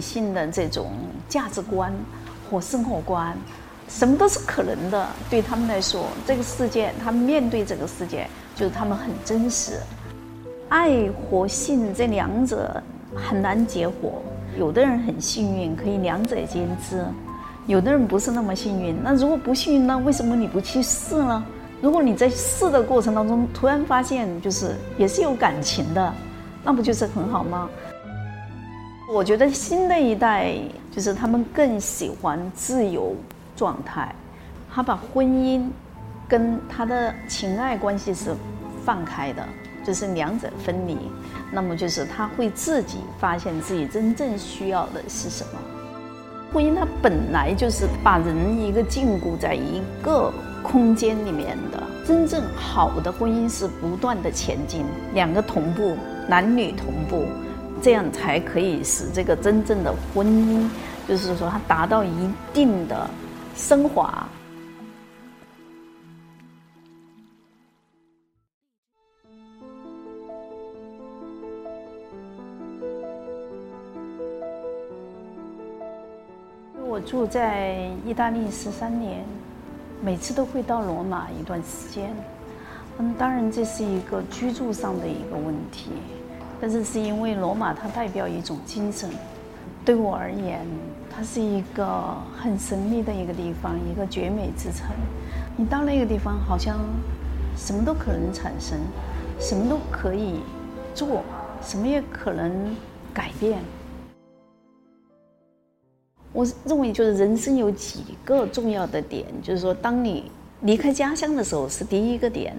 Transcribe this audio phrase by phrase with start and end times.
[0.00, 0.90] 新女性的这种
[1.28, 1.92] 价值观
[2.50, 3.36] 和生活观，
[3.88, 5.06] 什么都是可能的。
[5.30, 9.80] 对他们来说，这个世界，他们面对这个世界，就是他们很真实。
[10.68, 12.82] 爱和性这两者
[13.14, 13.94] 很难结合。
[14.58, 16.98] 有的人很幸运，可以两者兼之；
[17.66, 18.96] 有的人不是那么幸运。
[19.02, 21.44] 那如果不幸运，那为什么你不去试呢？
[21.82, 26.12] 如果你在试的过程当中，突然发现就是也是有感情的，
[26.64, 27.68] 那不就是很好吗？
[29.08, 30.52] 我觉得新的一代
[30.90, 33.14] 就是他们更喜欢自由
[33.54, 34.12] 状态，
[34.72, 35.68] 他把婚姻
[36.26, 38.34] 跟他的情爱关系是
[38.84, 39.46] 放开的，
[39.84, 40.98] 就是两者分离。
[41.52, 45.60] 那么就是他会自己发现自己真正需要的是什么。
[46.52, 50.32] 婚姻它本来就是把人一个禁锢在一个
[50.64, 51.80] 空间里面的。
[52.04, 55.96] 真正好的婚姻是不断的前进，两个同步，
[56.28, 57.24] 男女同步。
[57.82, 60.68] 这样才可以使这个真正的婚姻，
[61.06, 63.08] 就是说它达到一定的
[63.54, 64.26] 升华。
[76.88, 79.22] 我住在意大利十三年，
[80.02, 82.10] 每次都会到罗马一段时间。
[82.98, 85.90] 嗯，当然这是一个居住上的一个问题。
[86.60, 89.10] 但是是因为罗马它代表一种精神，
[89.84, 90.66] 对我而言，
[91.14, 94.88] 它是一个很神秘的一个地方，一个绝美之城。
[95.56, 96.78] 你到那个地方，好像
[97.56, 98.78] 什么都可能产生，
[99.38, 100.40] 什么都可以
[100.94, 101.22] 做，
[101.62, 102.74] 什么也可能
[103.12, 103.58] 改变。
[106.32, 110.30] 我认为，就是人生有几个重要的点，就是说，当你
[110.62, 112.56] 离开家乡的时候是第一个点，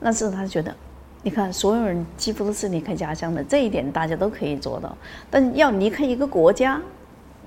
[0.00, 0.74] 那是他觉得。
[1.24, 4.94] 你看，所有人几乎都是离开家乡的，这一点大家都可以做到。
[5.30, 6.78] 但要离开一个国家，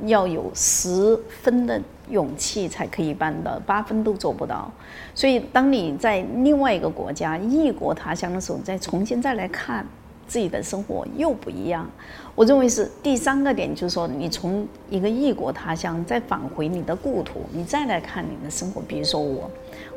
[0.08, 1.80] 要有十分的
[2.10, 4.72] 勇气才可以办到，八分都做不到。
[5.14, 9.86] 所以，当你在另外一个国家异国他乡的时候，再重新再来看
[10.28, 11.90] 自己的生活又不一样。
[12.36, 18.82] 我认为是第三个点，就是说，你从一个异国他乡再返回你的故土，你再来看你的生活。
[18.88, 19.50] 比如说我。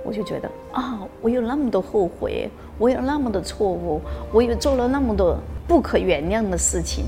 [0.03, 2.49] 我就觉得啊，我有那么多后悔，
[2.79, 4.01] 我有那么多错误，
[4.33, 5.37] 我有做了那么多
[5.69, 7.05] 不可原谅的事情。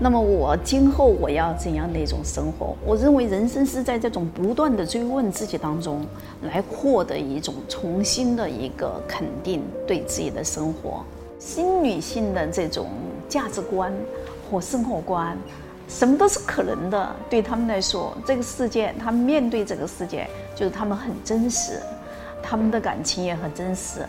[0.00, 2.76] 那么我今后我要怎样的一种生活？
[2.86, 6.06] 我认为人生是在这种不断的追问自己当中，
[6.42, 11.04] 来获得一种重新的一个肯定，对自己的生活。
[11.38, 12.88] 新女性的这种
[13.28, 13.92] 价值观
[14.50, 15.36] 和生活观，
[15.88, 17.16] 什么都是可能的。
[17.30, 21.80] 对他们来说，这个世界，他们面对这个世界，就是他们很真实。
[22.42, 24.00] 他们的感情也很真实，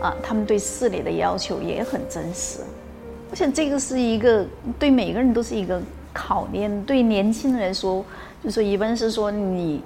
[0.00, 2.60] 啊，他们对事理的要求也很真实。
[3.30, 4.44] 我想这个是一个
[4.78, 5.80] 对每个人都是一个
[6.12, 6.84] 考验。
[6.84, 8.04] 对年轻人来说，
[8.42, 9.82] 就说一般是说你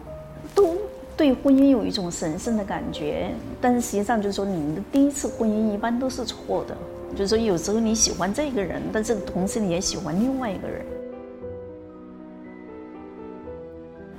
[1.18, 3.28] 对婚姻有一种神圣的感觉，
[3.60, 6.76] 但是实际上就是说你们的第一次婚姻一般都是错的。
[7.10, 10.86] 就是说有时候你喜欢这个人，但是同时你也喜欢另外一个人。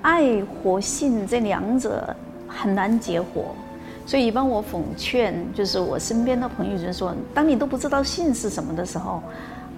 [0.01, 2.13] 爱和性这两者
[2.49, 3.45] 很难结合。
[4.05, 9.21] 所以一般我奉劝，就是我身边的朋友就是说，当你都不知道性是什么的时候，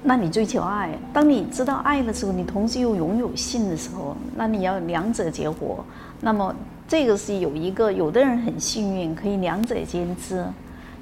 [0.02, 5.84] 那你追求爱；当你知道爱的时候，你同时又拥有性的时候，那你要两者结合。
[6.22, 6.56] 那么
[6.92, 10.44] 这个是有一个，有的人很幸运，可以两者兼之；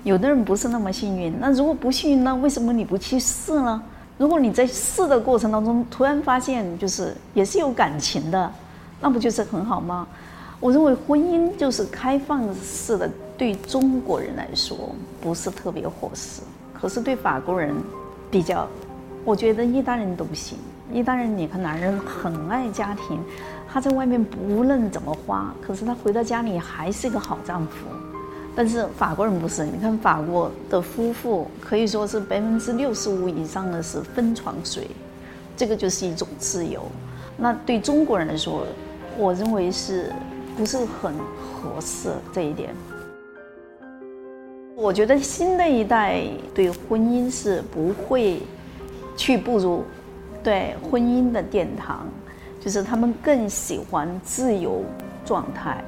[0.04, 1.34] 有的人不是那么幸运。
[1.40, 3.82] 那如果不幸运，那为什么你不去试呢？
[4.16, 8.52] 如果你在试的过程当中突然发现，就是也是有感情的，
[9.02, 10.08] 那不就是很好吗？
[10.60, 14.78] 我认为婚姻就是开放式的，对中国人来说
[15.20, 16.44] 不是特别合适。
[16.72, 17.74] 可是对法国人
[18.30, 18.68] 比较，
[19.24, 20.58] 我觉得意大利人都不行。
[20.92, 23.20] 意大利人，你看男人很爱家庭，
[23.68, 27.88] 他在外面不论怎么花，可是他回到家里还是一个好丈夫。
[28.56, 34.88] 但是法国人不是，你看法国的夫妇可以说是百分之六十五以上的是分床睡，
[35.56, 36.82] 这个就是一种自由。
[37.38, 38.66] 那对中国人来说，
[39.18, 40.12] 我认为是。
[40.58, 42.76] 不是很合适这一点。
[44.76, 46.22] 我觉得新的一代
[46.54, 48.42] 对婚姻是不会
[49.20, 49.84] 去步入
[50.42, 52.08] 对婚姻的殿堂，
[52.62, 54.82] 就是他们更喜欢自由
[55.26, 55.84] 状态。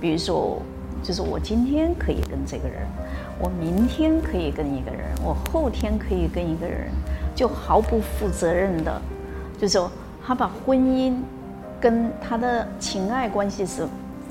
[0.00, 0.62] 比如说，
[1.02, 2.86] 就是我今天可以跟这个人，
[3.40, 6.88] 我明天可以跟一个人，我后天可以跟一个人，
[7.34, 9.02] 就毫不负责任的，
[9.60, 9.90] 就说
[10.24, 11.16] 他把婚姻
[11.80, 13.86] 跟他的情爱关系是。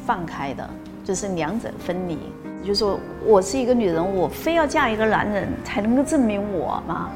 [0.08, 0.70] 放开的，
[1.04, 2.18] 就是两者分离。
[2.66, 7.12] 就说我是一个女人，我非要嫁一个男人才能够证明我吗？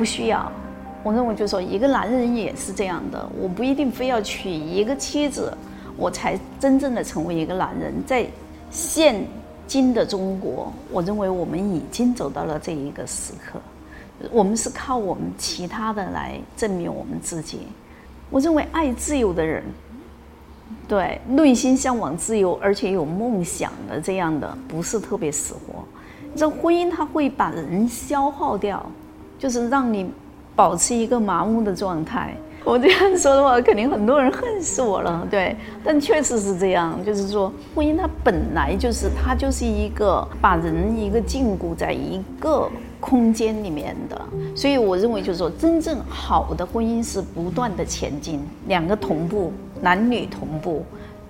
[0.00, 0.50] 不需要。
[1.02, 5.52] 我认为就是说，一个男人也是这样的，我不一定非要娶一个妻子，
[5.94, 7.92] 我才真正的成为一个男人。
[8.06, 8.26] 在
[8.70, 9.22] 现
[9.66, 13.60] 今的中国，我认为我们已经走到了这一个时刻，
[14.30, 17.66] 我们是靠我们其他的来证明我们自己。
[18.30, 19.62] 我认为爱自由的人，
[20.88, 25.84] 对内心向往自由而且有梦想的这样的，不是特别死活。
[26.34, 28.90] 这婚姻它会把人消耗掉，
[29.40, 30.08] 就是让你。
[30.56, 32.34] 保持一个麻木的状态，
[32.64, 35.26] 我这样说的话，肯定很多人恨死我了。
[35.30, 44.20] 对，但确实是这样，就是说，婚姻它本来就是它就是一个把人一个禁锢在一个空间里面的，
[44.54, 49.50] 所以我认为就是说，真正好的婚姻是不断的前进，两个同步，
[49.80, 50.84] 男女同步，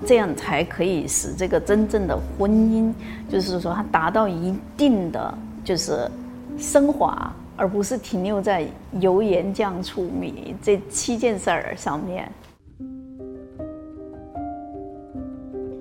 [0.05, 2.93] 这样才可以使这个真正的婚姻，
[3.29, 6.11] 就是说它达到一定的就是
[6.59, 7.33] 升华。
[7.61, 8.67] 而不是停留在
[9.01, 12.27] 油盐酱醋米这七件事儿上面。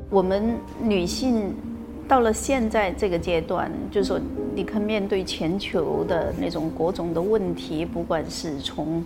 [0.09, 1.55] 我们女性
[2.05, 4.19] 到了现在这个阶段，就是说，
[4.53, 9.01] 你看，面对全球的那种各种的问题，不管是从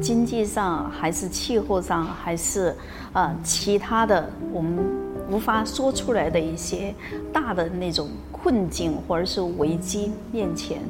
[0.00, 2.74] 经济上，还是气候上，还是
[3.12, 4.84] 啊其他的，我们
[5.30, 6.92] 无法说出来的一些
[7.32, 10.80] 大的那种困境或者是危机面前。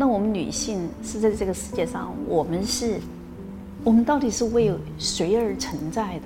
[0.00, 2.98] 那我们女性是在这个世界上，我们是，
[3.84, 6.24] 我们到底是为谁而存在的？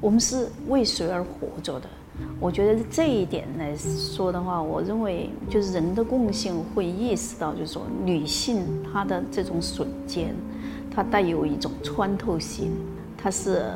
[0.00, 1.88] 我们是为谁而活着的？
[2.40, 10.34] 我觉得这一点来说的话，我认为就是人的共性会意识到，就是说女性她的这种瞬间，
[10.92, 12.72] 它带有一种穿透性，
[13.16, 13.66] 它是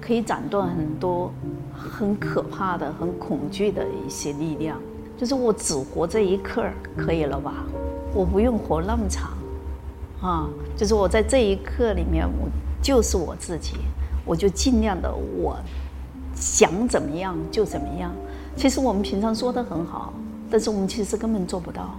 [0.00, 1.32] 可以斩断很多
[1.76, 4.80] 很可怕的、很恐惧的一些力量。
[5.18, 6.64] 就是我只活这一刻，
[6.96, 7.66] 可以了吧？
[8.12, 9.30] 我不用活那么长，
[10.20, 12.48] 啊，就是我在这一刻里面，我
[12.82, 13.74] 就是我自己，
[14.24, 15.56] 我就尽量的，我
[16.34, 18.10] 想怎么样就怎么样。
[18.56, 20.12] 其实我们平常说的很好，
[20.50, 21.98] 但是我们其实根本做不到。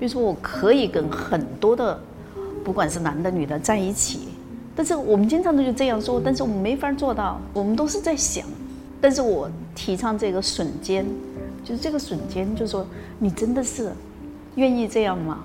[0.00, 2.00] 比如说，我可以跟很多的，
[2.64, 4.28] 不管是男的女的在一起，
[4.74, 7.38] 但是我们经常都就这样说，但是我们没法做到。
[7.52, 8.46] 我们都是在想，
[9.02, 11.06] 但是我提倡这个瞬间，
[11.62, 12.86] 就是这个瞬间，就是说
[13.18, 13.92] 你真的是。
[14.56, 15.44] 愿意这样吗？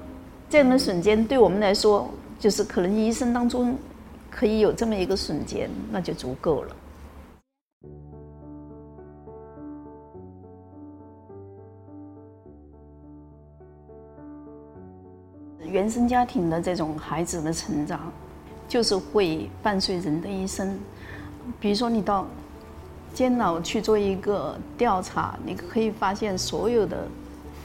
[0.50, 2.10] 这样的瞬间对我们来说，
[2.40, 3.78] 就是可能一生当中
[4.30, 6.76] 可以有这么一个瞬间，那就足够了。
[15.66, 18.12] 原生家庭的这种孩子的成长，
[18.68, 20.78] 就是会伴随人的一生。
[21.60, 22.26] 比如说，你到
[23.14, 27.08] 监牢去做一个调查，你可以发现所有的。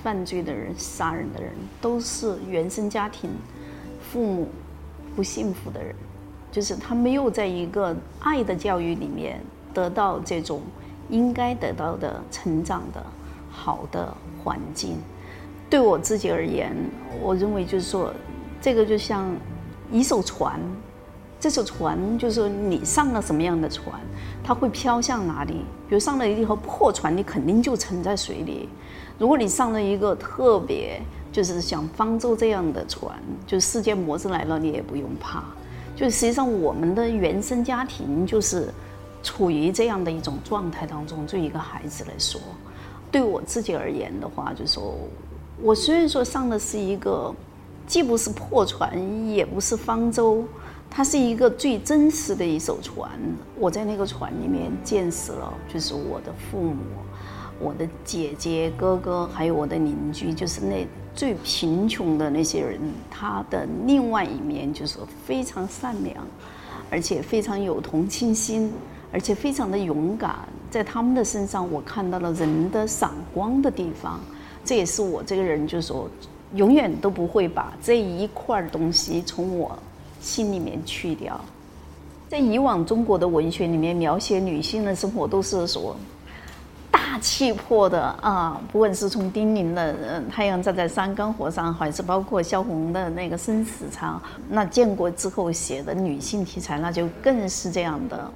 [0.07, 1.51] 犯罪的人、杀人的人，
[1.81, 3.29] 都是原生家庭
[4.01, 4.49] 父母
[5.17, 5.93] 不幸福的人，
[6.53, 9.41] 就是他没有在一个爱的教育里面
[9.75, 10.63] 得到这种
[11.11, 13.05] 应该得到的成长的
[13.51, 14.97] 好的环境。
[15.69, 16.73] 对我自己而言，
[17.21, 18.15] 我认为就是说，
[18.61, 19.27] 这个就像
[19.91, 20.61] 一艘船，
[21.39, 24.01] 这艘船就是说你上了什么样的船，
[24.43, 25.65] 它会飘向哪里。
[25.89, 28.69] 比如上了一条破船，你肯定就沉在水里。
[29.19, 31.01] 如果你上了一个特别
[31.31, 33.17] 就是像方舟这样的船，
[33.47, 35.45] 就是世界末日来了，你也不用怕。
[35.95, 38.69] 就实际上，我们的原生家庭就是
[39.23, 41.27] 处于这样的一种状态当中。
[41.27, 42.41] 对一个孩子来说，
[43.11, 44.95] 对我自己而言的话，就说
[45.63, 47.35] 我虽然说上的是一个
[47.87, 50.45] 既不是破船，也不是方舟，
[50.91, 53.11] 它是一个最真实的一艘船。
[53.59, 56.83] 我在那个船里面见识了，就是我的父母。
[57.59, 62.79] 我的姐姐、哥哥，还有我的邻居，就是那最贫穷的那些人，
[63.11, 66.27] 他的另外一面就是非常善良，
[66.91, 68.71] 而且非常有同情心，
[69.11, 70.37] 而且非常的勇敢。
[70.71, 74.21] 在他们的身上，我看到了人的闪光的地方。
[74.63, 76.11] 这也是我这个人，就是说，
[76.55, 79.79] 永远都不会把这一块东西从我
[80.27, 81.41] 心里面去掉。
[82.29, 85.97] 在以往中国的文学里面，描写女性的生活，都是说。
[86.91, 89.95] 大气魄的啊，不管是从丁玲的
[90.31, 98.31] 《太阳照在山岗河上》，还是包括萧红的那个《生死场》，那建国之后写的女性题材，那就更是这样的。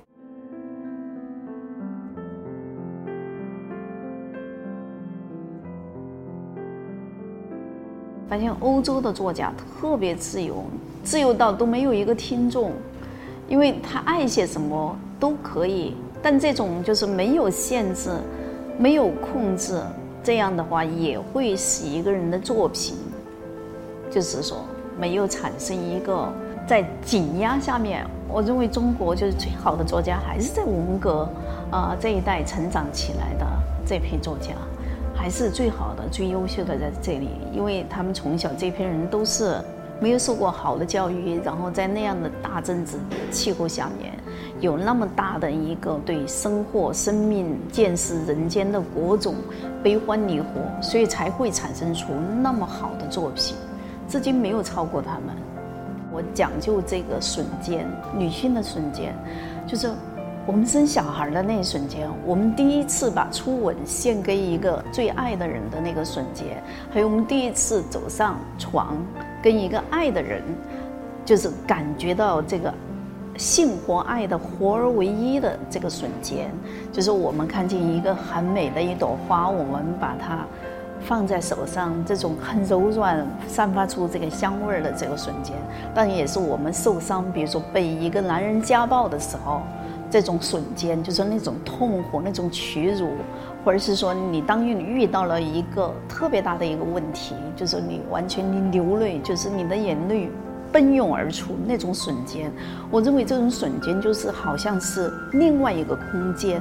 [8.29, 10.65] 发现欧洲的作家特别自由，
[11.05, 12.73] 自由到都没有一个听众，
[13.49, 18.11] 因为他爱写什么都可以，但这种就是没有限制。
[18.79, 19.79] 没有控制，
[20.25, 22.97] 这样的话也会使一个人的作品，
[24.11, 24.65] 就是说
[24.99, 26.33] 没有产生一个
[26.67, 31.29] 在紧压下面，我认为中国就是最好的作家，还是在文革
[31.71, 33.47] 啊这一代成长起来的
[33.85, 34.55] 这批作家，
[35.15, 39.59] 还是最好的、最优秀的在这里，因为他们从小这批人都是
[40.01, 42.97] 没有受过好的教育，然后在那样的大政治
[43.31, 44.13] 气候下面，
[44.61, 49.35] 有那么大的一个对生活、生命、见识人间的各种
[49.83, 50.47] 悲欢离合，
[50.81, 53.55] 所以才会产生出那么好的作品，
[54.09, 55.37] 至今没有超过他们。
[56.13, 59.15] 我讲究这个瞬间，女性的瞬间，
[59.67, 59.91] 就是
[60.47, 68.97] 我们生小孩的那一瞬间，我们第一次把初吻献给一个最爱的人的那个瞬间，还有我们第一次走上床
[69.43, 70.43] 跟一个爱的人，
[71.25, 72.73] 就是感觉到这个
[73.37, 76.51] 性和爱的合而为一的这个瞬间，
[76.91, 80.45] 就是我们看见一个很美的一朵花，我们把它。
[81.03, 85.57] 放在手上，这种很柔软、散发出这个香味儿的这个瞬间，
[85.95, 89.63] 当然也是我们受伤，比如说被一个男人家暴的时候，
[90.11, 93.13] 这种瞬间，就是那种痛苦、那种屈辱，
[93.65, 100.29] 或者是说你当你遇到了一个特别大的一个问题，就是你完全你流泪，就是你的眼泪
[100.73, 102.53] 奔涌而出那种瞬间，
[102.91, 106.61] 我认为这种瞬间就是好像是另外一个空间。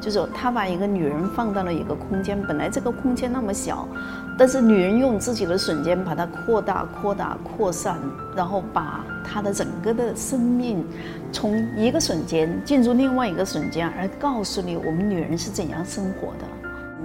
[0.00, 3.86] 就是他把一个女人放到了一个空间，本来这个空间那么小，
[4.38, 7.98] 但是女人用自己的瞬间把它扩大、扩大、扩散，
[8.34, 10.84] 然后把她的整个的生命
[11.30, 16.46] 从一个瞬间进入另外一个瞬间，而告诉你我们女人是怎样生活的。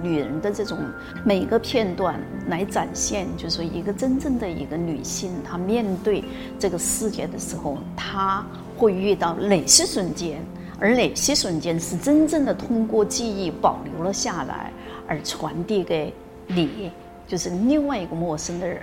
[0.02, 0.78] 女人的这种
[1.24, 6.22] 每个片段来展现，就是说一个真正的一个女性，她面对
[6.58, 8.44] 这个世界的时候，她
[8.76, 10.38] 会遇到哪些瞬间？
[10.78, 14.70] 而哪些瞬间是真正的通过记忆保留了下来，
[15.08, 16.12] 而传递给
[16.46, 16.90] 你，
[17.26, 18.80] 就是另外一个陌生的人。